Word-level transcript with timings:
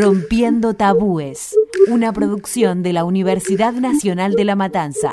Rompiendo 0.00 0.74
Tabúes, 0.74 1.56
una 1.88 2.12
producción 2.12 2.84
de 2.84 2.92
la 2.92 3.02
Universidad 3.02 3.72
Nacional 3.72 4.34
de 4.34 4.44
La 4.44 4.54
Matanza. 4.54 5.12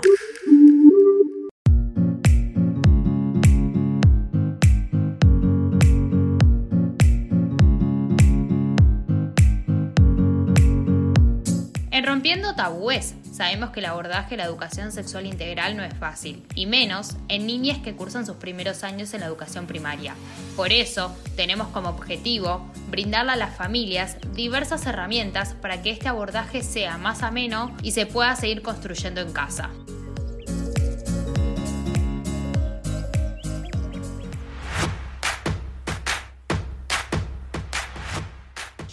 En 11.89 12.05
Rompiendo 12.05 12.53
Tabúes, 12.53 13.15
sabemos 13.35 13.71
que 13.71 13.81
el 13.81 13.87
abordaje 13.87 14.31
de 14.31 14.37
la 14.37 14.45
educación 14.45 14.93
sexual 14.93 15.25
integral 15.25 15.75
no 15.75 15.83
es 15.83 15.93
fácil, 15.93 16.45
y 16.55 16.67
menos 16.67 17.17
en 17.27 17.45
niñas 17.45 17.79
que 17.79 17.93
cursan 17.93 18.25
sus 18.25 18.37
primeros 18.37 18.85
años 18.85 19.13
en 19.13 19.19
la 19.19 19.25
educación 19.25 19.67
primaria. 19.67 20.15
Por 20.55 20.71
eso, 20.71 21.13
tenemos 21.35 21.67
como 21.67 21.89
objetivo 21.89 22.71
brindarle 22.89 23.33
a 23.33 23.35
las 23.35 23.53
familias 23.57 24.15
diversas 24.33 24.85
herramientas 24.85 25.53
para 25.53 25.81
que 25.81 25.91
este 25.91 26.07
abordaje 26.07 26.63
sea 26.63 26.97
más 26.97 27.23
ameno 27.23 27.75
y 27.83 27.91
se 27.91 28.05
pueda 28.05 28.33
seguir 28.37 28.61
construyendo 28.61 29.19
en 29.19 29.33
casa. 29.33 29.69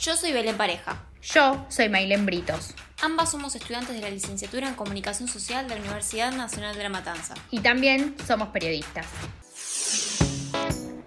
Yo 0.00 0.16
soy 0.16 0.32
Belén 0.32 0.56
Pareja. 0.56 1.00
Yo 1.22 1.64
soy 1.68 1.88
Mailen 1.88 2.26
Britos. 2.26 2.74
Ambas 3.04 3.32
somos 3.32 3.56
estudiantes 3.56 3.96
de 3.96 4.00
la 4.00 4.10
licenciatura 4.10 4.68
en 4.68 4.76
Comunicación 4.76 5.28
Social 5.28 5.66
de 5.66 5.74
la 5.74 5.80
Universidad 5.80 6.30
Nacional 6.30 6.76
de 6.76 6.84
La 6.84 6.88
Matanza. 6.88 7.34
Y 7.50 7.58
también 7.58 8.14
somos 8.28 8.50
periodistas. 8.50 9.06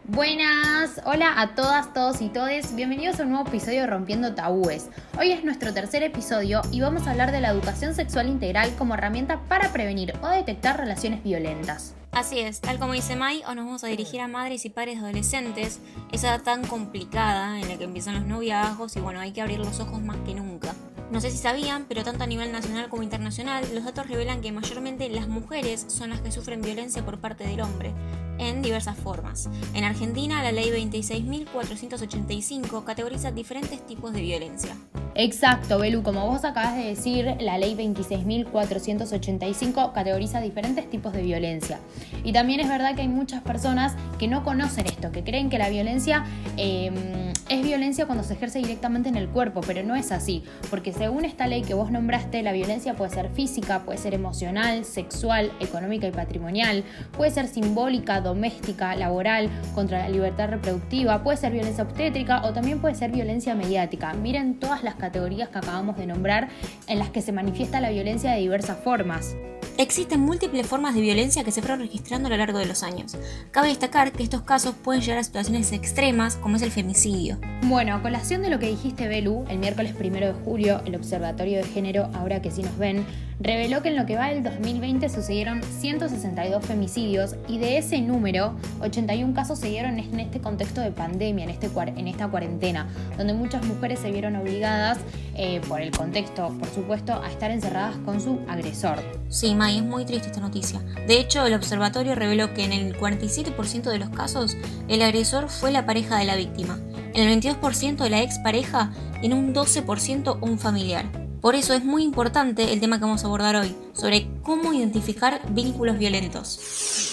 Buenas, 0.04 1.00
hola 1.06 1.40
a 1.40 1.56
todas, 1.56 1.94
todos 1.94 2.20
y 2.20 2.28
todes. 2.28 2.76
Bienvenidos 2.76 3.22
a 3.22 3.24
un 3.24 3.30
nuevo 3.30 3.48
episodio 3.48 3.80
de 3.80 3.88
Rompiendo 3.88 4.36
Tabúes. 4.36 4.90
Hoy 5.18 5.32
es 5.32 5.46
nuestro 5.46 5.74
tercer 5.74 6.04
episodio 6.04 6.62
y 6.70 6.82
vamos 6.82 7.08
a 7.08 7.12
hablar 7.12 7.32
de 7.32 7.40
la 7.40 7.52
educación 7.52 7.96
sexual 7.96 8.28
integral 8.28 8.76
como 8.78 8.96
herramienta 8.96 9.40
para 9.48 9.72
prevenir 9.72 10.16
o 10.22 10.28
detectar 10.28 10.78
relaciones 10.78 11.24
violentas. 11.24 11.96
Así 12.12 12.40
es, 12.40 12.60
tal 12.60 12.78
como 12.78 12.92
dice 12.92 13.16
Mai, 13.16 13.42
hoy 13.48 13.56
nos 13.56 13.66
vamos 13.66 13.86
a 13.86 13.88
dirigir 13.88 14.20
a 14.20 14.28
madres 14.28 14.66
y 14.66 14.70
padres 14.70 15.00
adolescentes, 15.00 15.80
esa 16.12 16.28
edad 16.28 16.44
tan 16.44 16.68
complicada 16.68 17.58
en 17.58 17.70
la 17.70 17.78
que 17.78 17.86
empiezan 17.86 18.16
los 18.16 18.26
noviazgos 18.26 18.98
y 18.98 19.00
bueno, 19.00 19.22
hay 19.22 19.32
que 19.32 19.42
abrir 19.42 19.60
los 19.60 19.80
ojos 19.80 20.02
más 20.02 20.18
que 20.26 20.34
nunca. 20.34 20.76
No 21.12 21.22
sé 21.22 21.30
si 21.30 21.38
sabían, 21.38 21.86
pero 21.88 22.04
tanto 22.04 22.24
a 22.24 22.28
nivel 22.28 22.52
nacional 22.52 22.90
como 22.90 23.04
internacional, 23.04 23.64
los 23.74 23.86
datos 23.86 24.08
revelan 24.08 24.42
que 24.42 24.52
mayormente 24.52 25.08
las 25.10 25.28
mujeres 25.28 25.86
son 25.88 26.10
las 26.10 26.22
que 26.22 26.32
sufren 26.32 26.64
violencia 26.64 27.06
por 27.06 27.20
parte 27.20 27.46
del 27.46 27.62
hombre, 27.62 27.94
en 28.40 28.64
diversas 28.64 28.98
formas. 28.98 29.48
En 29.76 29.84
Argentina, 29.84 30.42
la 30.42 30.52
ley 30.52 30.72
26.485 30.72 32.84
categoriza 32.84 33.32
diferentes 33.32 33.86
tipos 33.86 34.14
de 34.14 34.22
violencia. 34.22 34.76
Exacto, 35.14 35.78
Belu, 35.80 36.02
como 36.04 36.28
vos 36.28 36.44
acabas 36.44 36.76
de 36.76 36.86
decir, 36.86 37.38
la 37.40 37.58
ley 37.58 37.74
26.485 37.76 39.94
categoriza 39.94 40.42
diferentes 40.42 40.90
tipos 40.90 41.14
de 41.14 41.22
violencia. 41.22 41.80
Y 42.24 42.34
también 42.34 42.60
es 42.60 42.68
verdad 42.68 42.96
que 42.96 43.02
hay 43.02 43.08
muchas 43.08 43.42
personas 43.42 43.96
que 44.20 44.28
no 44.28 44.44
conocen 44.44 44.88
esto, 44.88 45.12
que 45.12 45.24
creen 45.24 45.50
que 45.50 45.58
la 45.58 45.70
violencia 45.70 46.26
em, 46.58 47.25
es 47.50 47.62
violencia 47.62 48.06
cuando 48.08 48.24
se 48.24 48.34
ejerce 48.34 48.60
directamente 48.60 49.10
en 49.10 49.16
el 49.16 49.30
cuerpo, 49.30 49.62
pero 49.62 49.84
no 49.84 49.96
es 49.96 50.12
así, 50.12 50.44
porque 50.70 50.92
según 50.94 51.26
esta 51.26 51.46
ley 51.46 51.62
que 51.62 51.76
vos 51.76 51.92
nombraste, 51.92 52.42
la 52.42 52.52
violencia 52.52 52.96
puede 52.96 53.12
ser 53.12 53.30
física, 53.30 53.84
puede 53.84 54.00
ser 54.00 54.14
emocional, 54.16 54.84
sexual, 54.84 55.52
económica 55.60 56.08
y 56.08 56.12
patrimonial, 56.12 56.84
puede 57.16 57.32
ser 57.32 57.48
simbólica, 57.48 58.20
doméstica, 58.20 58.96
laboral, 58.96 59.50
contra 59.76 60.00
la 60.00 60.10
libertad 60.10 60.50
reproductiva, 60.50 61.24
puede 61.24 61.38
ser 61.38 61.52
violencia 61.52 61.84
obstétrica 61.84 62.44
o 62.46 62.54
también 62.54 62.80
puede 62.80 62.96
ser 62.96 63.12
violencia 63.12 63.54
mediática. 63.54 64.14
Miren 64.14 64.60
todas 64.60 64.84
las 64.84 64.96
categorías 64.96 65.50
que 65.50 65.60
acabamos 65.60 65.98
de 65.98 66.08
nombrar 66.08 66.50
en 66.88 67.00
las 67.00 67.10
que 67.10 67.22
se 67.22 67.32
manifiesta 67.32 67.80
la 67.80 67.92
violencia 67.92 68.32
de 68.32 68.40
diversas 68.40 68.78
formas. 68.80 69.36
Existen 69.78 70.22
múltiples 70.22 70.66
formas 70.66 70.96
de 70.96 71.02
violencia 71.02 71.44
que 71.44 71.52
se 71.52 71.62
fueron 71.62 71.82
registrando 71.82 72.28
a 72.28 72.30
lo 72.30 72.38
largo 72.38 72.60
de 72.60 72.66
los 72.66 72.82
años. 72.82 73.18
Cabe 73.52 73.68
destacar 73.68 74.14
que 74.14 74.24
estos 74.24 74.42
casos 74.44 74.74
pueden 74.74 75.02
llegar 75.02 75.18
a 75.18 75.24
situaciones 75.24 75.74
extremas 75.74 76.38
como 76.38 76.56
es 76.56 76.62
el 76.62 76.72
femicidio. 76.72 77.38
Bueno, 77.64 77.94
a 77.94 78.02
colación 78.02 78.42
de 78.42 78.50
lo 78.50 78.58
que 78.58 78.68
dijiste, 78.68 79.10
Belu, 79.10 79.44
el 79.50 79.58
miércoles 79.58 79.92
primero 79.92 80.28
de 80.28 80.34
julio, 80.46 80.82
el 80.86 80.96
Observatorio 80.96 81.58
de 81.58 81.66
Género, 81.66 82.10
ahora 82.14 82.42
que 82.42 82.52
sí 82.52 82.64
nos 82.64 82.78
ven, 82.78 83.06
reveló 83.42 83.82
que 83.82 83.90
en 83.90 83.98
lo 83.98 84.06
que 84.06 84.16
va 84.16 84.30
del 84.30 84.44
2020 84.44 85.10
sucedieron 85.10 85.62
162 85.62 86.64
femicidios 86.64 87.36
y 87.50 87.58
de 87.58 87.78
ese 87.78 88.00
número, 88.00 88.56
81 88.80 89.34
casos 89.34 89.60
se 89.60 89.68
dieron 89.68 90.00
en 90.00 90.20
este 90.22 90.40
contexto 90.40 90.80
de 90.80 90.92
pandemia, 90.92 91.44
en, 91.44 91.50
este, 91.50 91.70
en 91.76 92.08
esta 92.08 92.30
cuarentena, 92.30 92.88
donde 93.18 93.34
muchas 93.34 93.66
mujeres 93.66 94.00
se 94.00 94.10
vieron 94.10 94.38
obligadas, 94.38 95.00
eh, 95.38 95.62
por 95.68 95.82
el 95.82 95.92
contexto, 95.92 96.48
por 96.58 96.68
supuesto, 96.70 97.22
a 97.22 97.30
estar 97.30 97.52
encerradas 97.52 97.98
con 98.06 98.22
su 98.22 98.40
agresor. 98.48 99.00
Sí, 99.30 99.54
May, 99.54 99.78
es 99.78 99.84
muy 99.84 100.06
triste 100.06 100.28
esta 100.28 100.40
noticia. 100.40 100.80
De 101.08 101.20
hecho, 101.20 101.46
el 101.46 101.54
observatorio 101.54 102.16
reveló 102.16 102.54
que 102.54 102.64
en 102.64 102.72
el 102.72 102.98
47% 102.98 103.84
de 103.84 104.00
los 104.00 104.10
casos, 104.10 104.56
el 104.88 105.02
agresor 105.02 105.50
fue 105.50 105.72
la 105.72 105.86
pareja 105.86 106.18
de 106.18 106.26
la 106.26 106.36
víctima, 106.36 106.80
en 107.14 107.28
el 107.28 107.42
22% 107.42 107.98
de 107.98 108.10
la 108.10 108.22
expareja 108.22 108.92
y 109.22 109.26
en 109.26 109.34
un 109.34 109.54
12% 109.54 110.38
un 110.42 110.58
familiar. 110.58 111.06
Por 111.42 111.56
eso 111.56 111.74
es 111.74 111.84
muy 111.84 112.04
importante 112.04 112.74
el 112.74 112.80
tema 112.80 112.98
que 112.98 113.06
vamos 113.06 113.24
a 113.24 113.28
abordar 113.28 113.56
hoy, 113.56 113.76
sobre 113.94 114.28
cómo 114.42 114.74
identificar 114.74 115.42
vínculos 115.50 116.00
violentos. 116.00 117.05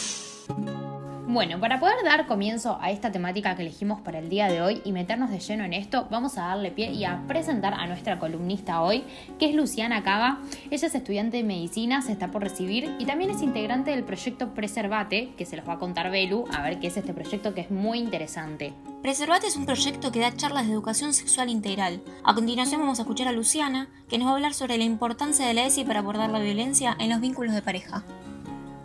Bueno, 1.33 1.59
para 1.59 1.81
poder 1.81 1.97
dar 2.05 2.27
comienzo 2.27 2.77
a 2.83 2.91
esta 2.91 3.11
temática 3.11 3.57
que 3.57 3.63
elegimos 3.63 4.03
para 4.03 4.19
el 4.19 4.29
día 4.29 4.49
de 4.49 4.61
hoy 4.61 4.83
y 4.85 4.93
meternos 4.93 5.31
de 5.31 5.41
lleno 5.41 5.65
en 5.65 5.73
esto, 5.73 6.07
vamos 6.11 6.37
a 6.37 6.43
darle 6.43 6.71
pie 6.71 6.93
y 6.93 7.07
a 7.07 7.23
presentar 7.27 7.73
a 7.73 7.87
nuestra 7.87 8.19
columnista 8.19 8.83
hoy, 8.83 9.05
que 9.39 9.49
es 9.49 9.55
Luciana 9.55 10.03
Cava. 10.03 10.41
Ella 10.71 10.87
es 10.87 10.95
estudiante 10.95 11.39
de 11.39 11.43
medicina, 11.43 12.03
se 12.03 12.13
está 12.13 12.31
por 12.31 12.43
recibir 12.43 12.95
y 12.99 13.07
también 13.07 13.31
es 13.31 13.41
integrante 13.41 13.93
del 13.93 14.05
proyecto 14.05 14.53
Preservate, 14.53 15.33
que 15.35 15.47
se 15.47 15.57
los 15.57 15.67
va 15.67 15.73
a 15.73 15.79
contar 15.79 16.11
Belu, 16.11 16.45
a 16.53 16.61
ver 16.61 16.81
qué 16.81 16.89
es 16.89 16.99
este 16.99 17.15
proyecto 17.15 17.55
que 17.55 17.63
es 17.63 17.71
muy 17.71 17.99
interesante. 17.99 18.75
Preservate 19.01 19.47
es 19.47 19.57
un 19.57 19.65
proyecto 19.65 20.13
que 20.13 20.21
da 20.21 20.37
charlas 20.37 20.67
de 20.67 20.75
educación 20.75 21.15
sexual 21.15 21.49
integral. 21.49 22.03
A 22.25 22.35
continuación 22.35 22.83
vamos 22.83 22.99
a 22.99 23.03
escuchar 23.05 23.29
a 23.29 23.33
Luciana, 23.33 23.89
que 24.07 24.19
nos 24.19 24.27
va 24.27 24.33
a 24.33 24.35
hablar 24.35 24.53
sobre 24.53 24.77
la 24.77 24.85
importancia 24.85 25.47
de 25.47 25.55
la 25.55 25.65
ESI 25.65 25.85
para 25.85 26.01
abordar 26.01 26.29
la 26.29 26.41
violencia 26.41 26.95
en 27.01 27.09
los 27.09 27.23
vínculos 27.23 27.55
de 27.55 27.63
pareja. 27.63 28.05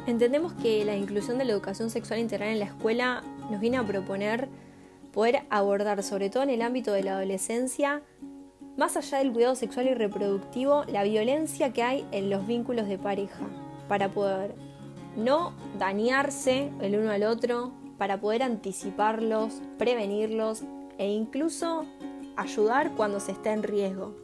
Entendemos 0.07 0.53
que 0.53 0.85
la 0.85 0.95
inclusión 0.95 1.37
de 1.37 1.43
la 1.43 1.51
educación 1.51 1.89
sexual 1.89 2.21
integral 2.21 2.49
en 2.49 2.59
la 2.59 2.65
escuela 2.65 3.23
nos 3.51 3.59
viene 3.59 3.75
a 3.75 3.83
proponer 3.83 4.47
poder 5.11 5.43
abordar, 5.49 6.01
sobre 6.01 6.29
todo 6.29 6.43
en 6.43 6.49
el 6.49 6.61
ámbito 6.61 6.93
de 6.93 7.03
la 7.03 7.17
adolescencia, 7.17 8.01
más 8.77 8.95
allá 8.95 9.17
del 9.17 9.33
cuidado 9.33 9.55
sexual 9.55 9.87
y 9.87 9.93
reproductivo, 9.93 10.85
la 10.85 11.03
violencia 11.03 11.73
que 11.73 11.83
hay 11.83 12.05
en 12.11 12.29
los 12.29 12.47
vínculos 12.47 12.87
de 12.87 12.97
pareja, 12.97 13.45
para 13.89 14.09
poder 14.09 14.55
no 15.17 15.53
dañarse 15.77 16.71
el 16.79 16.95
uno 16.95 17.11
al 17.11 17.23
otro, 17.23 17.73
para 17.97 18.21
poder 18.21 18.43
anticiparlos, 18.43 19.61
prevenirlos 19.77 20.63
e 20.97 21.11
incluso 21.11 21.85
ayudar 22.37 22.91
cuando 22.91 23.19
se 23.19 23.33
está 23.33 23.51
en 23.51 23.63
riesgo. 23.63 24.15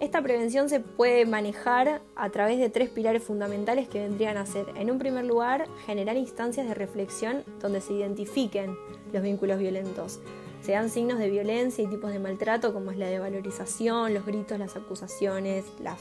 Esta 0.00 0.22
prevención 0.22 0.68
se 0.68 0.78
puede 0.78 1.26
manejar 1.26 2.00
a 2.14 2.30
través 2.30 2.60
de 2.60 2.70
tres 2.70 2.88
pilares 2.88 3.20
fundamentales 3.20 3.88
que 3.88 3.98
vendrían 3.98 4.36
a 4.36 4.46
ser, 4.46 4.66
en 4.76 4.92
un 4.92 4.98
primer 4.98 5.24
lugar, 5.24 5.66
generar 5.86 6.16
instancias 6.16 6.68
de 6.68 6.74
reflexión 6.74 7.42
donde 7.60 7.80
se 7.80 7.94
identifiquen 7.94 8.76
los 9.12 9.24
vínculos 9.24 9.58
violentos. 9.58 10.20
Se 10.62 10.72
dan 10.72 10.88
signos 10.88 11.18
de 11.18 11.28
violencia 11.28 11.82
y 11.82 11.88
tipos 11.88 12.12
de 12.12 12.20
maltrato 12.20 12.72
como 12.72 12.92
es 12.92 12.96
la 12.96 13.06
devalorización, 13.06 14.14
los 14.14 14.24
gritos, 14.24 14.56
las 14.60 14.76
acusaciones, 14.76 15.64
las 15.82 15.98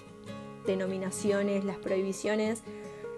denominaciones, 0.68 1.66
las 1.66 1.78
prohibiciones, 1.78 2.62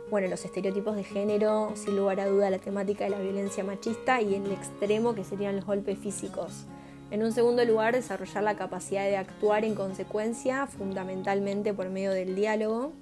bueno, 0.10 0.30
los 0.30 0.46
estereotipos 0.46 0.96
de 0.96 1.04
género, 1.04 1.74
sin 1.76 1.98
lugar 1.98 2.22
a 2.22 2.28
duda 2.28 2.50
la 2.50 2.60
temática 2.60 3.04
de 3.04 3.10
la 3.10 3.20
violencia 3.20 3.66
machista 3.66 4.22
y 4.22 4.34
el 4.34 4.50
extremo 4.50 5.14
que 5.14 5.26
serían 5.26 5.58
los 5.58 5.66
golpes 5.66 6.00
físicos. 6.00 6.68
En 7.12 7.24
un 7.24 7.32
segundo 7.32 7.66
lugar, 7.66 7.96
desarrollar 7.96 8.44
la 8.44 8.56
capacidad 8.56 9.04
de 9.04 9.18
actuar 9.18 9.66
en 9.66 9.74
consecuencia, 9.74 10.68
fundamentalmente 10.68 11.74
por 11.74 11.90
medio 11.90 12.12
del 12.12 12.36
diálogo. 12.36 12.94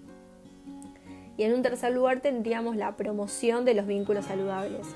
Y 1.36 1.44
en 1.44 1.54
un 1.54 1.62
tercer 1.62 1.92
lugar 1.92 2.22
tendríamos 2.22 2.78
la 2.78 2.96
promoción 2.96 3.66
de 3.66 3.74
los 3.74 3.86
vínculos 3.86 4.26
saludables, 4.26 4.88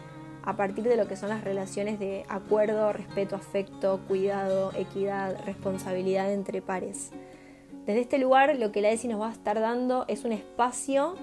a 0.43 0.55
partir 0.55 0.85
de 0.85 0.95
lo 0.95 1.07
que 1.07 1.17
son 1.17 1.27
las 1.27 1.43
relaciones 1.43 1.99
de 1.99 2.25
acuerdo, 2.29 2.93
respeto, 2.93 3.35
afecto, 3.35 3.99
cuidado, 4.07 4.71
equidad, 4.77 5.43
responsabilidad 5.45 6.31
entre 6.31 6.61
pares. 6.61 7.11
Desde 7.85 7.99
este 7.99 8.17
lugar 8.17 8.55
lo 8.57 8.71
que 8.71 8.81
la 8.81 8.91
ESI 8.91 9.09
nos 9.09 9.21
va 9.21 9.29
a 9.29 9.33
estar 9.33 9.59
dando 9.59 10.05
es 10.07 10.23
un 10.23 10.31
espacio 10.31 11.15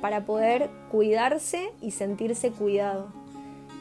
para 0.00 0.26
poder 0.26 0.68
cuidarse 0.90 1.70
y 1.80 1.92
sentirse 1.92 2.50
cuidado. 2.50 3.12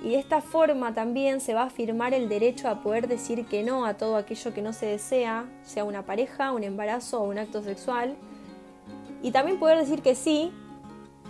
Y 0.03 0.09
de 0.09 0.19
esta 0.19 0.42
forma 0.42 0.94
también 0.94 1.42
se 1.42 1.53
va 1.53 1.63
a 1.63 1.65
afirmar 1.65 2.13
el 2.13 2.30
derecho 2.30 2.69
a 2.69 2.81
poder 2.83 3.07
decir 3.07 3.45
que 3.45 3.63
no 3.63 3.86
a 3.86 3.95
todo 3.95 4.18
aquello 4.18 4.53
que 4.53 4.62
no 4.62 4.71
se 4.71 4.86
desea, 4.86 5.45
sea 5.63 5.83
una 5.83 6.06
pareja, 6.06 6.51
un 6.51 6.63
embarazo 6.63 7.21
o 7.21 7.24
un 7.24 7.39
acto 7.39 7.63
sexual. 7.63 8.15
Y 9.24 9.31
también 9.31 9.57
poder 9.57 9.80
decir 9.80 10.01
que 10.01 10.13
sí 10.13 10.51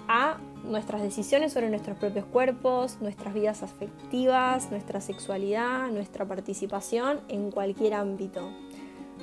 a 0.08 0.38
nuestras 0.66 1.02
decisiones 1.02 1.54
sobre 1.54 1.70
nuestros 1.70 1.98
propios 1.98 2.26
cuerpos, 2.26 2.98
nuestras 3.00 3.34
vidas 3.34 3.64
afectivas, 3.64 4.70
nuestra 4.72 5.00
sexualidad, 5.00 5.90
nuestra 5.90 6.26
participación 6.26 7.22
en 7.30 7.52
cualquier 7.52 7.94
ámbito. 7.94 8.52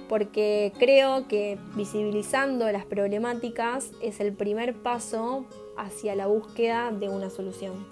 porque 0.08 0.72
creo 0.78 1.26
que 1.26 1.58
visibilizando 1.74 2.70
las 2.70 2.84
problemáticas 2.84 3.92
es 4.02 4.20
el 4.20 4.34
primer 4.34 4.82
paso 4.82 5.46
hacia 5.76 6.14
la 6.14 6.26
búsqueda 6.26 6.92
de 6.92 7.08
una 7.08 7.30
solución. 7.30 7.86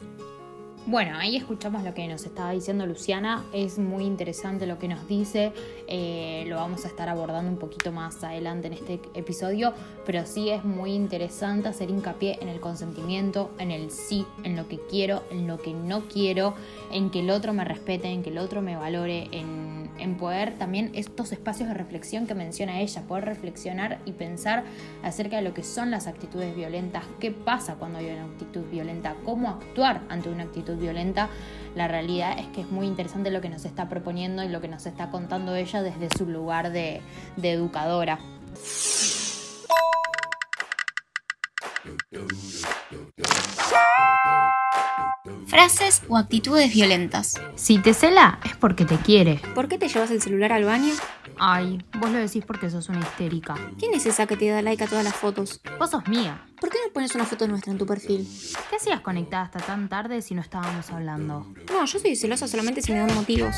Bueno, 0.86 1.18
ahí 1.18 1.36
escuchamos 1.36 1.84
lo 1.84 1.92
que 1.92 2.08
nos 2.08 2.24
estaba 2.24 2.52
diciendo 2.52 2.86
Luciana, 2.86 3.44
es 3.52 3.78
muy 3.78 4.04
interesante 4.04 4.66
lo 4.66 4.78
que 4.78 4.88
nos 4.88 5.06
dice, 5.06 5.52
eh, 5.86 6.44
lo 6.48 6.56
vamos 6.56 6.86
a 6.86 6.88
estar 6.88 7.08
abordando 7.10 7.50
un 7.50 7.58
poquito 7.58 7.92
más 7.92 8.24
adelante 8.24 8.68
en 8.68 8.72
este 8.72 8.98
episodio, 9.12 9.74
pero 10.06 10.24
sí 10.24 10.48
es 10.48 10.64
muy 10.64 10.92
interesante 10.92 11.68
hacer 11.68 11.90
hincapié 11.90 12.38
en 12.40 12.48
el 12.48 12.60
consentimiento, 12.60 13.50
en 13.58 13.70
el 13.70 13.90
sí, 13.90 14.24
en 14.42 14.56
lo 14.56 14.68
que 14.68 14.80
quiero, 14.80 15.22
en 15.30 15.46
lo 15.46 15.58
que 15.58 15.74
no 15.74 16.08
quiero, 16.08 16.54
en 16.90 17.10
que 17.10 17.20
el 17.20 17.30
otro 17.30 17.52
me 17.52 17.64
respete, 17.64 18.08
en 18.08 18.22
que 18.22 18.30
el 18.30 18.38
otro 18.38 18.62
me 18.62 18.74
valore, 18.74 19.28
en 19.32 19.69
en 20.00 20.16
poder 20.16 20.58
también 20.58 20.90
estos 20.94 21.32
espacios 21.32 21.68
de 21.68 21.74
reflexión 21.74 22.26
que 22.26 22.34
menciona 22.34 22.80
ella, 22.80 23.02
poder 23.02 23.24
reflexionar 23.24 24.00
y 24.04 24.12
pensar 24.12 24.64
acerca 25.02 25.36
de 25.36 25.42
lo 25.42 25.54
que 25.54 25.62
son 25.62 25.90
las 25.90 26.06
actitudes 26.06 26.54
violentas, 26.54 27.04
qué 27.18 27.30
pasa 27.30 27.74
cuando 27.74 27.98
hay 27.98 28.06
una 28.06 28.24
actitud 28.24 28.62
violenta, 28.70 29.16
cómo 29.24 29.48
actuar 29.48 30.02
ante 30.08 30.28
una 30.28 30.44
actitud 30.44 30.76
violenta. 30.76 31.28
La 31.74 31.88
realidad 31.88 32.38
es 32.38 32.46
que 32.48 32.62
es 32.62 32.70
muy 32.70 32.86
interesante 32.86 33.30
lo 33.30 33.40
que 33.40 33.48
nos 33.48 33.64
está 33.64 33.88
proponiendo 33.88 34.42
y 34.42 34.48
lo 34.48 34.60
que 34.60 34.68
nos 34.68 34.86
está 34.86 35.10
contando 35.10 35.54
ella 35.54 35.82
desde 35.82 36.08
su 36.16 36.26
lugar 36.26 36.72
de, 36.72 37.00
de 37.36 37.52
educadora. 37.52 38.18
Frases 45.46 46.02
o 46.08 46.16
actitudes 46.16 46.72
violentas. 46.72 47.34
Si 47.56 47.78
te 47.78 47.94
cela 47.94 48.38
es 48.44 48.56
porque 48.56 48.84
te 48.84 48.96
quiere. 48.96 49.40
¿Por 49.54 49.68
qué 49.68 49.78
te 49.78 49.88
llevas 49.88 50.10
el 50.10 50.22
celular 50.22 50.52
al 50.52 50.64
baño? 50.64 50.94
Ay, 51.38 51.82
vos 51.98 52.10
lo 52.10 52.18
decís 52.18 52.44
porque 52.46 52.70
sos 52.70 52.88
una 52.88 53.00
histérica. 53.00 53.54
¿Quién 53.78 53.94
es 53.94 54.06
esa 54.06 54.26
que 54.26 54.36
te 54.36 54.48
da 54.48 54.62
like 54.62 54.84
a 54.84 54.86
todas 54.86 55.04
las 55.04 55.14
fotos? 55.14 55.60
Vos 55.78 55.90
sos 55.90 56.06
mía. 56.06 56.46
¿Por 56.60 56.70
qué 56.70 56.78
no 56.86 56.92
pones 56.92 57.14
una 57.14 57.24
foto 57.24 57.48
nuestra 57.48 57.72
en 57.72 57.78
tu 57.78 57.86
perfil? 57.86 58.28
¿Qué 58.68 58.76
hacías 58.76 59.00
conectada 59.00 59.44
hasta 59.44 59.58
tan 59.60 59.88
tarde 59.88 60.22
si 60.22 60.34
no 60.34 60.42
estábamos 60.42 60.90
hablando? 60.90 61.52
No, 61.70 61.84
yo 61.84 61.98
soy 61.98 62.14
celosa 62.14 62.46
solamente 62.46 62.82
si 62.82 62.92
me 62.92 62.98
dan 62.98 63.14
motivos. 63.14 63.56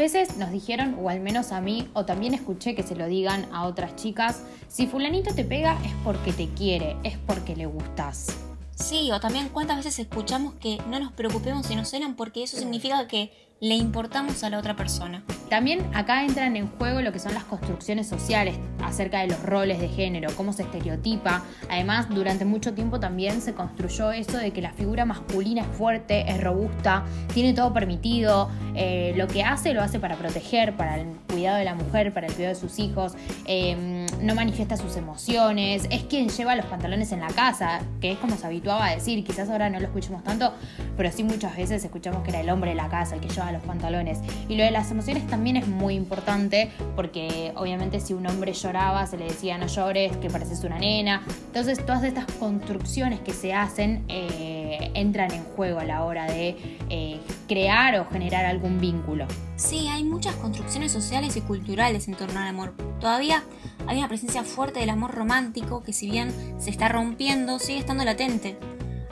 Veces 0.00 0.38
nos 0.38 0.50
dijeron, 0.50 0.96
o 0.98 1.10
al 1.10 1.20
menos 1.20 1.52
a 1.52 1.60
mí, 1.60 1.86
o 1.92 2.06
también 2.06 2.32
escuché 2.32 2.74
que 2.74 2.82
se 2.82 2.96
lo 2.96 3.06
digan 3.06 3.46
a 3.52 3.66
otras 3.66 3.96
chicas, 3.96 4.42
si 4.66 4.86
fulanito 4.86 5.34
te 5.34 5.44
pega 5.44 5.76
es 5.84 5.92
porque 6.02 6.32
te 6.32 6.48
quiere, 6.48 6.96
es 7.04 7.18
porque 7.18 7.54
le 7.54 7.66
gustas? 7.66 8.49
Sí, 8.80 9.12
o 9.12 9.20
también 9.20 9.50
cuántas 9.50 9.76
veces 9.76 9.98
escuchamos 9.98 10.54
que 10.54 10.78
no 10.88 10.98
nos 10.98 11.12
preocupemos 11.12 11.66
si 11.66 11.76
nos 11.76 11.90
celan 11.90 12.16
porque 12.16 12.42
eso 12.42 12.56
significa 12.56 13.06
que 13.06 13.30
le 13.60 13.74
importamos 13.74 14.42
a 14.42 14.48
la 14.48 14.58
otra 14.58 14.74
persona. 14.74 15.22
También 15.50 15.94
acá 15.94 16.24
entran 16.24 16.56
en 16.56 16.66
juego 16.66 17.02
lo 17.02 17.12
que 17.12 17.18
son 17.18 17.34
las 17.34 17.44
construcciones 17.44 18.08
sociales 18.08 18.56
acerca 18.82 19.20
de 19.20 19.26
los 19.26 19.42
roles 19.42 19.80
de 19.80 19.88
género, 19.88 20.30
cómo 20.34 20.54
se 20.54 20.62
estereotipa. 20.62 21.44
Además, 21.68 22.08
durante 22.08 22.46
mucho 22.46 22.72
tiempo 22.72 22.98
también 22.98 23.42
se 23.42 23.52
construyó 23.52 24.12
eso 24.12 24.38
de 24.38 24.52
que 24.52 24.62
la 24.62 24.72
figura 24.72 25.04
masculina 25.04 25.62
es 25.62 25.68
fuerte, 25.76 26.30
es 26.30 26.42
robusta, 26.42 27.04
tiene 27.34 27.52
todo 27.52 27.74
permitido, 27.74 28.48
eh, 28.74 29.12
lo 29.16 29.26
que 29.26 29.42
hace 29.42 29.74
lo 29.74 29.82
hace 29.82 30.00
para 30.00 30.16
proteger, 30.16 30.74
para 30.76 30.98
el 30.98 31.08
cuidado 31.30 31.58
de 31.58 31.64
la 31.64 31.74
mujer, 31.74 32.14
para 32.14 32.28
el 32.28 32.32
cuidado 32.32 32.54
de 32.54 32.60
sus 32.60 32.78
hijos, 32.78 33.12
em, 33.44 33.99
no 34.22 34.34
manifiesta 34.34 34.76
sus 34.76 34.96
emociones, 34.96 35.86
es 35.90 36.04
quien 36.04 36.28
lleva 36.28 36.54
los 36.56 36.66
pantalones 36.66 37.12
en 37.12 37.20
la 37.20 37.28
casa, 37.28 37.80
que 38.00 38.12
es 38.12 38.18
como 38.18 38.36
se 38.36 38.46
habituaba 38.46 38.86
a 38.86 38.94
decir, 38.94 39.24
quizás 39.24 39.48
ahora 39.48 39.70
no 39.70 39.80
lo 39.80 39.86
escuchemos 39.86 40.22
tanto, 40.24 40.52
pero 40.96 41.10
sí 41.10 41.24
muchas 41.24 41.56
veces 41.56 41.84
escuchamos 41.84 42.22
que 42.22 42.30
era 42.30 42.40
el 42.40 42.50
hombre 42.50 42.70
de 42.70 42.76
la 42.76 42.88
casa 42.88 43.14
el 43.14 43.20
que 43.20 43.28
lleva 43.28 43.52
los 43.52 43.62
pantalones. 43.62 44.18
Y 44.48 44.56
lo 44.56 44.64
de 44.64 44.70
las 44.70 44.90
emociones 44.90 45.26
también 45.26 45.56
es 45.56 45.66
muy 45.66 45.94
importante 45.94 46.70
porque 46.96 47.52
obviamente 47.56 48.00
si 48.00 48.12
un 48.12 48.26
hombre 48.26 48.52
lloraba 48.52 49.06
se 49.06 49.16
le 49.16 49.24
decía 49.24 49.58
no 49.58 49.66
llores, 49.66 50.16
que 50.18 50.30
pareces 50.30 50.62
una 50.64 50.78
nena. 50.78 51.22
Entonces 51.46 51.84
todas 51.84 52.04
estas 52.04 52.26
construcciones 52.38 53.20
que 53.20 53.32
se 53.32 53.54
hacen 53.54 54.04
eh, 54.08 54.59
entran 54.94 55.32
en 55.32 55.44
juego 55.44 55.80
a 55.80 55.84
la 55.84 56.04
hora 56.04 56.26
de 56.26 56.56
eh, 56.88 57.20
crear 57.48 57.98
o 57.98 58.06
generar 58.06 58.44
algún 58.44 58.80
vínculo. 58.80 59.26
Sí, 59.56 59.88
hay 59.88 60.04
muchas 60.04 60.34
construcciones 60.36 60.92
sociales 60.92 61.36
y 61.36 61.40
culturales 61.40 62.08
en 62.08 62.14
torno 62.14 62.40
al 62.40 62.48
amor. 62.48 62.74
Todavía 63.00 63.44
hay 63.86 63.98
una 63.98 64.08
presencia 64.08 64.44
fuerte 64.44 64.80
del 64.80 64.90
amor 64.90 65.14
romántico 65.14 65.82
que 65.82 65.92
si 65.92 66.10
bien 66.10 66.32
se 66.58 66.70
está 66.70 66.88
rompiendo, 66.88 67.58
sigue 67.58 67.78
estando 67.78 68.04
latente. 68.04 68.56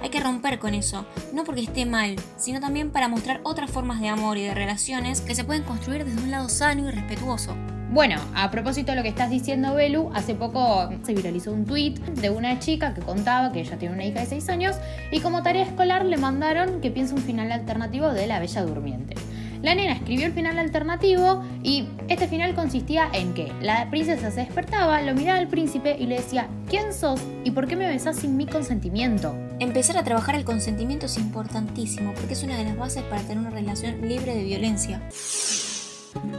Hay 0.01 0.11
que 0.11 0.21
romper 0.21 0.59
con 0.59 0.75
eso, 0.75 1.05
no 1.33 1.45
porque 1.45 1.63
esté 1.63 1.85
mal, 1.85 2.17
sino 2.37 2.61
también 2.61 2.91
para 2.91 3.09
mostrar 3.09 3.41
otras 3.43 3.71
formas 3.71 4.01
de 4.01 4.09
amor 4.09 4.39
y 4.39 4.45
de 4.45 4.55
relaciones 4.55 5.21
que 5.21 5.35
se 5.35 5.45
pueden 5.45 5.65
construir 5.65 6.05
desde 6.05 6.23
un 6.23 6.31
lado 6.31 6.49
sano 6.49 6.89
y 6.89 6.93
respetuoso. 6.93 7.57
Bueno, 7.91 8.17
a 8.35 8.51
propósito 8.51 8.93
de 8.93 8.97
lo 8.97 9.03
que 9.03 9.09
estás 9.09 9.31
diciendo, 9.31 9.75
Belu, 9.75 10.11
hace 10.13 10.35
poco 10.35 10.91
se 11.05 11.15
viralizó 11.15 11.53
un 11.53 11.65
tweet 11.65 11.95
de 12.21 12.29
una 12.29 12.59
chica 12.59 12.93
que 12.93 13.01
contaba 13.01 13.51
que 13.51 13.61
ella 13.61 13.79
tiene 13.79 13.95
una 13.95 14.05
hija 14.05 14.21
de 14.21 14.27
6 14.27 14.49
años 14.51 14.77
y 15.11 15.21
como 15.21 15.43
tarea 15.43 15.65
escolar 15.65 16.05
le 16.05 16.19
mandaron 16.19 16.83
que 16.83 16.91
piense 16.91 17.15
un 17.15 17.23
final 17.23 17.51
alternativo 17.51 18.13
de 18.13 18.27
La 18.27 18.41
Bella 18.41 18.63
Durmiente. 18.63 19.15
La 19.63 19.75
nena 19.75 19.95
escribió 19.95 20.27
el 20.27 20.33
final 20.33 20.59
alternativo 20.59 21.43
y 21.65 21.89
este 22.09 22.29
final 22.29 22.55
consistía 22.55 23.09
en 23.13 23.33
que 23.33 23.53
la 23.61 23.89
princesa 23.91 24.31
se 24.31 24.41
despertaba, 24.41 25.01
lo 25.01 25.15
miraba 25.15 25.39
al 25.39 25.49
príncipe 25.49 25.97
y 25.99 26.07
le 26.07 26.17
decía, 26.17 26.47
¿quién 26.69 26.93
sos 26.93 27.21
y 27.43 27.51
por 27.51 27.67
qué 27.67 27.75
me 27.75 27.89
besás 27.89 28.17
sin 28.17 28.37
mi 28.37 28.47
consentimiento? 28.47 29.35
Empezar 29.59 29.97
a 29.97 30.05
trabajar 30.05 30.37
el 30.37 30.45
consentimiento 30.45 31.07
es 31.07 31.17
importantísimo 31.17 32.13
porque 32.15 32.35
es 32.35 32.43
una 32.45 32.57
de 32.57 32.65
las 32.65 32.77
bases 32.77 33.03
para 33.05 33.23
tener 33.23 33.39
una 33.39 33.51
relación 33.51 34.07
libre 34.07 34.35
de 34.35 34.45
violencia. 34.45 35.01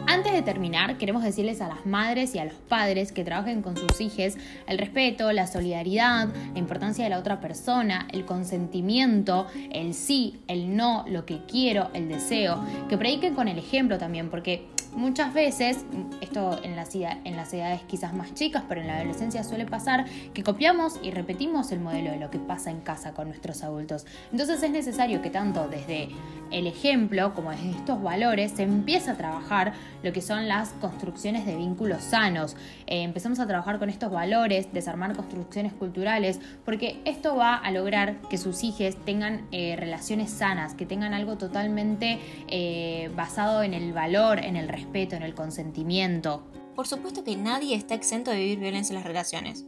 Antes 0.08 0.34
de 0.34 0.42
terminar, 0.42 0.98
queremos 0.98 1.24
decirles 1.24 1.62
a 1.62 1.68
las 1.68 1.86
madres 1.86 2.36
y 2.36 2.40
a 2.40 2.46
los 2.46 2.54
padres 2.54 3.12
que 3.12 3.24
trabajen 3.24 3.62
con 3.62 3.78
sus 3.78 4.02
hijos 4.02 4.36
el 4.68 4.78
respeto, 4.78 5.32
la 5.32 5.48
solidaridad, 5.48 6.30
la 6.54 6.60
importancia 6.60 7.04
de 7.04 7.10
la 7.10 7.20
otra 7.20 7.40
persona, 7.40 8.08
el 8.12 8.26
consentimiento, 8.26 9.48
el 9.72 9.94
sí, 9.94 10.40
el 10.48 10.76
no, 10.76 11.06
lo 11.08 11.26
que 11.26 11.46
quiero, 11.46 11.90
el 11.94 12.08
deseo, 12.08 12.64
que 12.90 12.98
prediquen 12.98 13.36
con 13.36 13.48
el 13.48 13.58
ejemplo 13.58 13.98
también, 13.98 14.30
porque 14.30 14.68
muchas 15.00 15.34
veces, 15.34 15.86
esto 16.22 16.60
en 16.64 16.76
las, 16.76 16.94
en 16.94 17.36
las 17.36 17.54
edades 17.54 17.82
quizás 17.88 18.14
más 18.14 18.34
chicas, 18.34 18.64
pero 18.68 18.82
en 18.82 18.88
la 18.88 18.98
adolescencia 18.98 19.44
suele 19.44 19.66
pasar, 19.66 20.06
que 20.34 20.44
copiamos 20.44 21.00
y 21.02 21.12
repetimos 21.12 21.72
el 21.72 21.80
modelo 21.80 22.12
de 22.12 22.18
lo 22.18 22.30
que 22.30 22.38
pasa 22.38 22.70
en 22.70 22.82
casa 22.82 23.14
con 23.14 23.30
nuestros 23.30 23.64
adultos. 23.64 24.06
Entonces 24.32 24.62
es 24.62 24.72
necesario 24.72 25.22
que 25.22 25.30
tanto 25.30 25.68
desde 25.68 26.10
el 26.52 26.68
ejemplo 26.68 27.34
como 27.34 27.52
desde 27.52 27.72
estos 27.72 28.02
valores 28.02 28.52
se 28.52 28.64
empiece 28.64 29.12
a 29.12 29.16
trabajar 29.16 29.74
lo 30.04 30.12
que 30.12 30.22
son 30.22 30.48
las 30.48 30.70
construcciones 30.82 31.46
de 31.46 31.56
vínculos 31.56 32.04
sanos. 32.04 32.56
Eh, 32.88 33.04
empezamos 33.04 33.40
a 33.40 33.48
trabajar 33.48 33.80
con 33.80 33.90
estos 33.90 34.12
valores, 34.12 34.74
desarmar 34.74 35.16
construcciones 35.16 35.74
culturales, 35.74 36.42
porque 36.66 37.00
esto 37.06 37.36
va 37.36 37.56
a 37.56 37.72
lograr 37.72 38.18
que 38.30 38.38
sus 38.38 38.64
hijos 38.64 38.98
tengan 39.06 39.48
eh, 39.52 39.76
relaciones 39.78 40.30
sanas, 40.30 40.74
que 40.74 40.86
tengan 40.86 41.14
algo 41.14 41.38
totalmente 41.38 42.20
eh, 42.48 43.12
basado 43.16 43.64
en 43.64 43.74
el 43.74 43.94
valor, 43.94 44.40
en 44.40 44.56
el 44.56 44.68
respeto, 44.68 44.89
en 44.94 45.24
el 45.24 45.36
consentimiento. 45.36 46.44
Por 46.76 46.88
supuesto 46.88 47.24
que 47.24 47.38
nadie 47.38 47.76
está 47.76 47.94
exento 47.94 48.32
de 48.32 48.38
vivir 48.38 48.60
violencia 48.60 48.94
en 48.94 48.96
las 48.96 49.08
relaciones. 49.08 49.66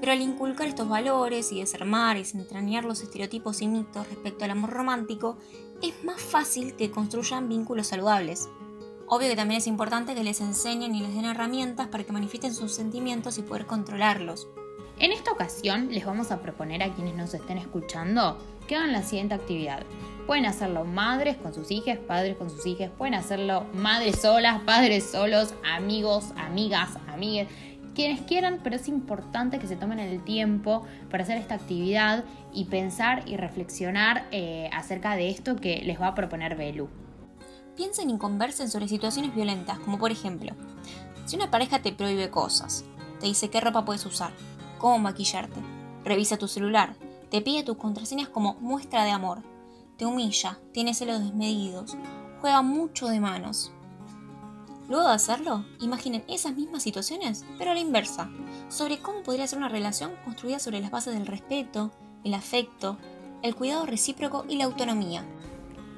Pero 0.00 0.12
al 0.12 0.20
inculcar 0.20 0.68
estos 0.68 0.88
valores 0.88 1.50
y 1.52 1.60
desarmar 1.60 2.16
y 2.16 2.20
desentrañar 2.20 2.84
los 2.84 3.02
estereotipos 3.02 3.60
y 3.62 3.68
mitos 3.68 4.08
respecto 4.08 4.44
al 4.44 4.50
amor 4.50 4.70
romántico, 4.70 5.38
es 5.82 6.04
más 6.04 6.20
fácil 6.20 6.74
que 6.76 6.90
construyan 6.90 7.48
vínculos 7.48 7.88
saludables. 7.88 8.48
Obvio 9.06 9.28
que 9.28 9.36
también 9.36 9.58
es 9.58 9.66
importante 9.66 10.14
que 10.14 10.24
les 10.24 10.40
enseñen 10.40 10.94
y 10.94 11.00
les 11.00 11.14
den 11.14 11.24
herramientas 11.24 11.88
para 11.88 12.04
que 12.04 12.12
manifiesten 12.12 12.54
sus 12.54 12.72
sentimientos 12.72 13.38
y 13.38 13.42
poder 13.42 13.66
controlarlos. 13.66 14.48
En 15.00 15.12
esta 15.12 15.32
ocasión 15.32 15.88
les 15.90 16.04
vamos 16.04 16.30
a 16.30 16.42
proponer 16.42 16.82
a 16.82 16.92
quienes 16.92 17.14
nos 17.14 17.32
estén 17.32 17.56
escuchando 17.56 18.36
que 18.68 18.76
hagan 18.76 18.92
la 18.92 19.02
siguiente 19.02 19.34
actividad. 19.34 19.82
Pueden 20.26 20.44
hacerlo 20.44 20.84
madres 20.84 21.38
con 21.38 21.54
sus 21.54 21.70
hijas, 21.70 21.98
padres 21.98 22.36
con 22.36 22.50
sus 22.50 22.66
hijas, 22.66 22.90
pueden 22.98 23.14
hacerlo 23.14 23.64
madres 23.72 24.20
solas, 24.20 24.60
padres 24.60 25.10
solos, 25.10 25.54
amigos, 25.64 26.34
amigas, 26.36 26.98
amigas, 27.08 27.48
quienes 27.94 28.20
quieran, 28.20 28.60
pero 28.62 28.76
es 28.76 28.88
importante 28.88 29.58
que 29.58 29.66
se 29.66 29.76
tomen 29.76 30.00
el 30.00 30.22
tiempo 30.22 30.84
para 31.10 31.22
hacer 31.22 31.38
esta 31.38 31.54
actividad 31.54 32.24
y 32.52 32.66
pensar 32.66 33.22
y 33.26 33.38
reflexionar 33.38 34.28
eh, 34.32 34.68
acerca 34.70 35.16
de 35.16 35.30
esto 35.30 35.56
que 35.56 35.80
les 35.82 35.98
va 35.98 36.08
a 36.08 36.14
proponer 36.14 36.56
Belu. 36.56 36.90
Piensen 37.74 38.10
y 38.10 38.18
conversen 38.18 38.68
sobre 38.68 38.86
situaciones 38.86 39.34
violentas, 39.34 39.78
como 39.78 39.98
por 39.98 40.10
ejemplo, 40.10 40.52
si 41.24 41.36
una 41.36 41.50
pareja 41.50 41.80
te 41.80 41.92
prohíbe 41.92 42.28
cosas, 42.28 42.84
te 43.18 43.26
dice 43.26 43.48
qué 43.48 43.60
ropa 43.60 43.86
puedes 43.86 44.04
usar, 44.04 44.32
cómo 44.80 44.98
maquillarte, 44.98 45.60
revisa 46.04 46.38
tu 46.38 46.48
celular, 46.48 46.96
te 47.30 47.42
pide 47.42 47.62
tus 47.62 47.76
contraseñas 47.76 48.28
como 48.28 48.54
muestra 48.54 49.04
de 49.04 49.10
amor, 49.10 49.42
te 49.96 50.06
humilla, 50.06 50.58
tiene 50.72 50.94
celos 50.94 51.20
desmedidos, 51.20 51.96
juega 52.40 52.62
mucho 52.62 53.06
de 53.06 53.20
manos. 53.20 53.70
Luego 54.88 55.06
de 55.06 55.14
hacerlo, 55.14 55.64
imaginen 55.80 56.24
esas 56.26 56.56
mismas 56.56 56.82
situaciones, 56.82 57.44
pero 57.58 57.70
a 57.70 57.74
la 57.74 57.80
inversa, 57.80 58.28
sobre 58.68 58.98
cómo 58.98 59.22
podría 59.22 59.46
ser 59.46 59.58
una 59.58 59.68
relación 59.68 60.12
construida 60.24 60.58
sobre 60.58 60.80
las 60.80 60.90
bases 60.90 61.14
del 61.14 61.26
respeto, 61.26 61.92
el 62.24 62.34
afecto, 62.34 62.96
el 63.42 63.54
cuidado 63.54 63.86
recíproco 63.86 64.44
y 64.48 64.56
la 64.56 64.64
autonomía. 64.64 65.24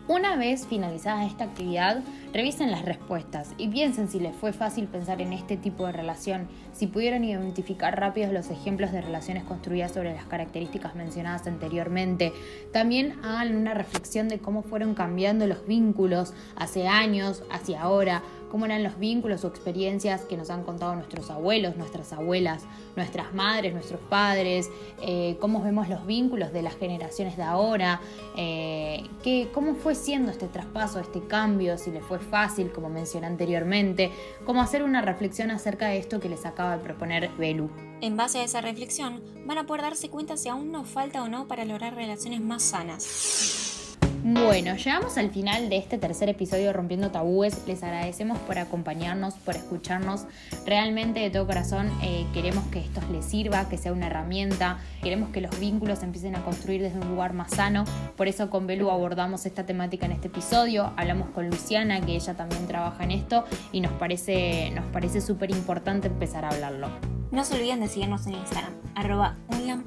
Una 0.09 0.35
vez 0.35 0.67
finalizada 0.67 1.25
esta 1.25 1.45
actividad, 1.45 2.03
revisen 2.33 2.73
las 2.73 2.85
respuestas 2.85 3.51
y 3.57 3.69
piensen 3.69 4.09
si 4.09 4.19
les 4.19 4.35
fue 4.35 4.53
fácil 4.53 4.89
pensar 4.89 5.23
en 5.23 5.33
este 5.33 5.57
tipo 5.57 5.87
de 5.87 5.93
relación, 5.93 6.49
si 6.73 6.89
pudieron 6.89 7.23
identificar 7.23 8.01
rápidos 8.01 8.33
los 8.33 8.51
ejemplos 8.51 8.91
de 8.91 9.01
relaciones 9.01 9.45
construidas 9.45 9.93
sobre 9.93 10.13
las 10.13 10.25
características 10.25 10.97
mencionadas 10.97 11.47
anteriormente. 11.47 12.33
También 12.73 13.15
hagan 13.23 13.55
una 13.57 13.75
reflexión 13.75 14.29
de 14.29 14.41
cómo 14.41 14.63
fueron 14.63 14.95
cambiando 14.95 15.47
los 15.47 15.65
vínculos 15.69 16.35
hace 16.57 16.89
años, 16.89 17.45
hacia 17.53 17.83
ahora, 17.83 18.23
cómo 18.53 18.67
eran 18.67 18.83
los 18.83 18.99
vínculos 18.99 19.45
o 19.45 19.49
experiencias 19.49 20.27
que 20.27 20.37
nos 20.37 20.51
han 20.51 20.63
contado 20.63 20.95
nuestros 20.95 21.31
abuelos, 21.31 21.75
nuestras 21.79 22.13
abuelas, 22.13 22.65
nuestras 22.97 23.33
madres, 23.33 23.73
nuestros 23.73 23.99
padres, 24.11 24.69
eh, 25.01 25.39
cómo 25.41 25.63
vemos 25.63 25.89
los 25.89 26.05
vínculos 26.05 26.53
de 26.53 26.61
las 26.61 26.77
generaciones 26.77 27.39
de 27.39 27.45
ahora, 27.45 28.03
eh, 28.37 29.09
cómo 29.55 29.75
fue 29.75 29.95
siendo 29.95 30.31
este 30.31 30.49
traspaso, 30.49 31.01
este 31.01 31.27
cambio, 31.27 31.79
si 31.79 31.91
le 31.91 32.03
fue 32.03 32.19
fácil, 32.19 32.71
como 32.73 32.91
mencioné 32.91 33.27
anteriormente, 33.27 34.13
cómo 34.45 34.61
hacer 34.61 34.83
una 34.83 35.01
reflexión 35.01 35.51
acerca 35.51 35.89
de 35.89 35.97
esto 35.97 36.21
que 36.21 36.29
les 36.29 36.45
acaba 36.45 36.77
de 36.77 36.85
proponer 36.85 37.31
Belu. 37.39 37.71
En 38.03 38.19
base 38.19 38.41
a 38.41 38.45
esa 38.45 38.61
reflexión, 38.61 39.23
van 39.47 39.57
a 39.57 39.67
poder 39.67 39.81
darse 39.81 40.11
cuenta 40.11 40.37
si 40.37 40.51
aún 40.51 40.71
nos 40.71 40.87
falta 40.89 41.23
o 41.23 41.29
no 41.29 41.49
para 41.49 41.65
lograr 41.65 41.95
relaciones 41.95 42.43
más 42.43 42.63
sanas. 42.63 43.82
Bueno, 44.25 44.77
llegamos 44.77 45.19
al 45.19 45.31
final 45.31 45.69
de 45.69 45.79
este 45.79 45.99
tercer 45.99 46.29
episodio 46.29 46.67
de 46.67 46.73
Rompiendo 46.73 47.11
Tabúes. 47.11 47.67
Les 47.67 47.83
agradecemos 47.83 48.39
por 48.39 48.57
acompañarnos, 48.57 49.35
por 49.35 49.57
escucharnos. 49.57 50.27
Realmente 50.65 51.19
de 51.19 51.31
todo 51.31 51.45
corazón 51.45 51.91
eh, 52.05 52.25
queremos 52.33 52.65
que 52.69 52.79
esto 52.79 53.01
les 53.11 53.25
sirva, 53.25 53.69
que 53.69 53.79
sea 53.79 53.93
una 53.93 54.07
herramienta. 54.07 54.79
Queremos 55.03 55.31
que 55.31 55.41
los 55.41 55.59
vínculos 55.59 56.05
empiecen 56.05 56.37
a 56.37 56.45
construir 56.45 56.83
desde 56.83 57.01
un 57.01 57.09
lugar 57.09 57.33
más 57.33 57.51
sano. 57.51 57.85
Por 58.17 58.29
eso 58.29 58.49
con 58.49 58.69
Belu 58.69 58.91
abordamos 58.91 59.45
esta 59.45 59.67
temática 59.67 60.07
en 60.07 60.13
este 60.13 60.29
episodio. 60.29 60.93
Hablamos 60.97 61.31
con 61.31 61.51
Luciana, 61.51 62.01
que 62.01 62.15
ella 62.15 62.35
también 62.35 62.69
trabaja 62.69 63.03
en 63.03 63.11
esto 63.11 63.45
y 63.73 63.81
nos 63.81 63.91
parece 63.93 64.71
nos 64.71 64.85
parece 64.93 65.21
súper 65.21 65.51
importante 65.51 66.07
empezar 66.07 66.45
a 66.45 66.51
hablarlo. 66.51 66.91
No 67.33 67.45
se 67.45 67.57
olviden 67.57 67.81
de 67.81 67.89
seguirnos 67.89 68.25
en 68.29 68.35
Instagram, 68.35 68.73
arroba 68.95 69.37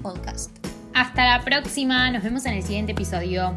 Podcast. 0.02 0.52
Hasta 0.94 1.26
la 1.26 1.46
próxima, 1.46 2.12
nos 2.12 2.24
vemos 2.24 2.46
en 2.46 2.54
el 2.56 2.64
siguiente 2.64 2.92
episodio. 2.92 3.56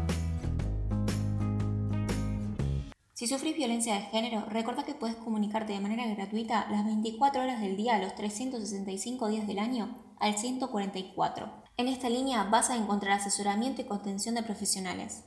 Si 3.19 3.27
sufrís 3.27 3.57
violencia 3.57 3.95
de 3.95 3.99
género, 4.03 4.45
recuerda 4.47 4.83
que 4.83 4.93
puedes 4.93 5.17
comunicarte 5.17 5.73
de 5.73 5.81
manera 5.81 6.07
gratuita 6.07 6.67
las 6.71 6.85
24 6.85 7.41
horas 7.41 7.59
del 7.59 7.75
día, 7.75 7.99
los 7.99 8.15
365 8.15 9.27
días 9.27 9.45
del 9.45 9.59
año, 9.59 9.93
al 10.21 10.37
144. 10.37 11.51
En 11.75 11.89
esta 11.89 12.07
línea 12.07 12.45
vas 12.45 12.69
a 12.69 12.77
encontrar 12.77 13.17
asesoramiento 13.17 13.81
y 13.81 13.83
contención 13.87 14.35
de 14.35 14.43
profesionales. 14.43 15.25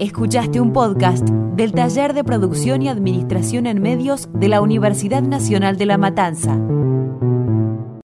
Escuchaste 0.00 0.60
un 0.60 0.72
podcast 0.72 1.24
del 1.28 1.70
Taller 1.70 2.12
de 2.14 2.24
Producción 2.24 2.82
y 2.82 2.88
Administración 2.88 3.68
en 3.68 3.80
Medios 3.80 4.28
de 4.32 4.48
la 4.48 4.60
Universidad 4.60 5.22
Nacional 5.22 5.78
de 5.78 5.86
La 5.86 5.98
Matanza. 5.98 6.58